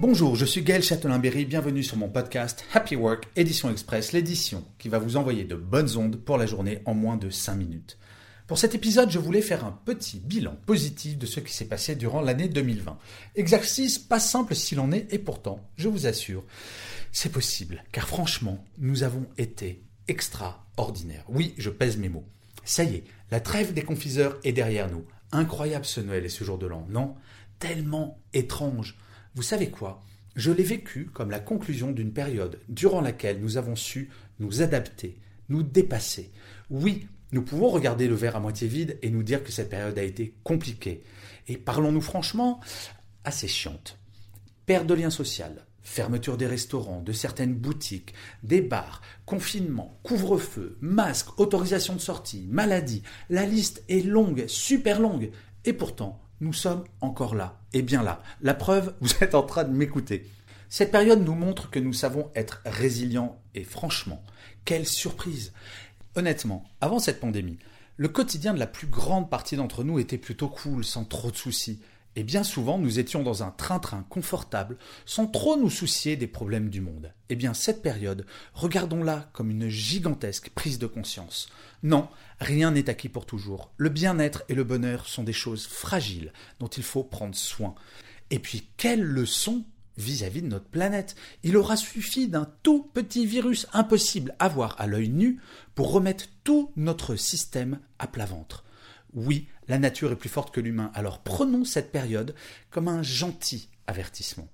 [0.00, 4.88] Bonjour, je suis Gaël Châtelain-Berry, bienvenue sur mon podcast Happy Work, édition express, l'édition qui
[4.88, 7.98] va vous envoyer de bonnes ondes pour la journée en moins de 5 minutes.
[8.46, 11.96] Pour cet épisode, je voulais faire un petit bilan positif de ce qui s'est passé
[11.96, 12.96] durant l'année 2020.
[13.34, 16.44] Exercice pas simple s'il en est, et pourtant, je vous assure,
[17.10, 21.24] c'est possible, car franchement, nous avons été extraordinaires.
[21.28, 22.28] Oui, je pèse mes mots.
[22.62, 25.04] Ça y est, la trêve des confiseurs est derrière nous.
[25.32, 27.16] Incroyable ce Noël et ce jour de l'an, non
[27.58, 28.96] Tellement étrange.
[29.38, 30.02] Vous savez quoi?
[30.34, 35.16] Je l'ai vécu comme la conclusion d'une période durant laquelle nous avons su nous adapter,
[35.48, 36.32] nous dépasser.
[36.70, 39.96] Oui, nous pouvons regarder le verre à moitié vide et nous dire que cette période
[39.96, 41.04] a été compliquée.
[41.46, 42.58] Et parlons-nous franchement,
[43.22, 43.96] assez chiante.
[44.66, 51.38] Perte de lien social, fermeture des restaurants, de certaines boutiques, des bars, confinement, couvre-feu, masque,
[51.38, 53.04] autorisation de sortie, maladie.
[53.30, 55.30] La liste est longue, super longue.
[55.64, 58.22] Et pourtant, nous sommes encore là, et bien là.
[58.40, 60.30] La preuve, vous êtes en train de m'écouter.
[60.68, 64.22] Cette période nous montre que nous savons être résilients et franchement,
[64.64, 65.52] quelle surprise.
[66.14, 67.58] Honnêtement, avant cette pandémie,
[67.96, 71.36] le quotidien de la plus grande partie d'entre nous était plutôt cool, sans trop de
[71.36, 71.80] soucis.
[72.18, 76.68] Et bien souvent, nous étions dans un train-train confortable, sans trop nous soucier des problèmes
[76.68, 77.12] du monde.
[77.28, 81.48] Eh bien, cette période, regardons-la comme une gigantesque prise de conscience.
[81.84, 82.08] Non,
[82.40, 83.70] rien n'est acquis pour toujours.
[83.76, 87.76] Le bien-être et le bonheur sont des choses fragiles dont il faut prendre soin.
[88.30, 89.64] Et puis, quelle leçon
[89.96, 91.14] vis-à-vis de notre planète?
[91.44, 95.40] Il aura suffi d'un tout petit virus impossible à voir à l'œil nu
[95.76, 98.64] pour remettre tout notre système à plat ventre.
[99.14, 102.34] Oui, la nature est plus forte que l'humain, alors prenons cette période
[102.70, 104.48] comme un gentil avertissement.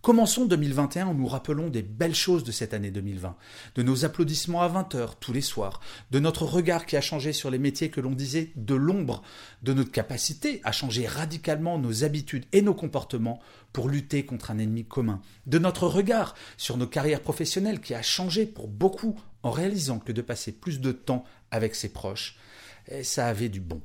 [0.00, 3.36] Commençons 2021 en nous rappelons des belles choses de cette année 2020,
[3.74, 5.80] de nos applaudissements à 20 heures tous les soirs,
[6.12, 9.22] de notre regard qui a changé sur les métiers que l'on disait de l'ombre,
[9.64, 13.40] de notre capacité à changer radicalement nos habitudes et nos comportements
[13.72, 18.00] pour lutter contre un ennemi commun, de notre regard sur nos carrières professionnelles qui a
[18.00, 22.38] changé pour beaucoup en réalisant que de passer plus de temps avec ses proches,
[22.86, 23.82] eh, ça avait du bon.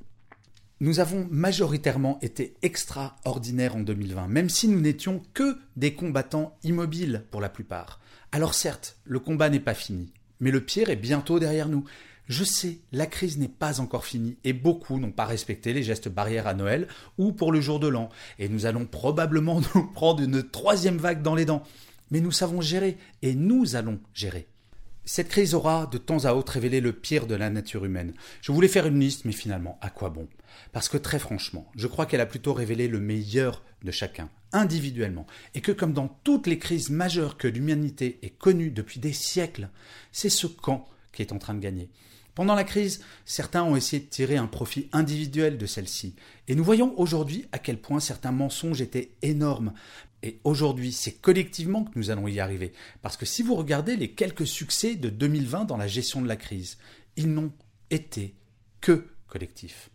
[0.80, 7.24] Nous avons majoritairement été extraordinaires en 2020, même si nous n'étions que des combattants immobiles
[7.32, 8.00] pour la plupart.
[8.32, 11.86] Alors certes, le combat n'est pas fini, mais le pire est bientôt derrière nous.
[12.28, 16.10] Je sais, la crise n'est pas encore finie et beaucoup n'ont pas respecté les gestes
[16.10, 20.24] barrières à Noël ou pour le jour de l'an, et nous allons probablement nous prendre
[20.24, 21.64] une troisième vague dans les dents.
[22.12, 24.48] Mais nous savons gérer et nous allons gérer.
[25.06, 28.14] Cette crise aura de temps à autre révélé le pire de la nature humaine.
[28.42, 30.30] Je voulais faire une liste, mais finalement, à quoi bon?
[30.72, 35.28] Parce que très franchement, je crois qu'elle a plutôt révélé le meilleur de chacun, individuellement,
[35.56, 39.70] et que comme dans toutes les crises majeures que l'humanité ait connues depuis des siècles,
[40.14, 41.90] c'est ce camp qui est en train de gagner.
[42.34, 46.16] Pendant la crise, certains ont essayé de tirer un profit individuel de celle-ci.
[46.48, 49.74] Et nous voyons aujourd'hui à quel point certains mensonges étaient énormes.
[50.24, 52.72] Et aujourd'hui, c'est collectivement que nous allons y arriver.
[53.02, 56.38] Parce que si vous regardez les quelques succès de 2020 dans la gestion de la
[56.38, 56.78] crise,
[57.18, 57.52] ils n'ont
[57.92, 58.34] été
[58.80, 59.90] que collectifs.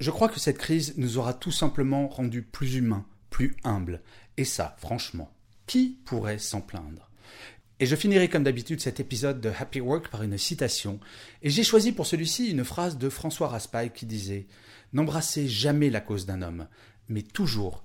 [0.00, 4.02] Je crois que cette crise nous aura tout simplement rendus plus humains, plus humbles.
[4.36, 5.32] Et ça, franchement,
[5.66, 7.08] qui pourrait s'en plaindre?
[7.78, 10.98] Et je finirai comme d'habitude cet épisode de Happy Work par une citation,
[11.42, 14.48] et j'ai choisi pour celui-ci une phrase de François Raspail qui disait
[14.92, 16.66] N'embrassez jamais la cause d'un homme,
[17.08, 17.84] mais toujours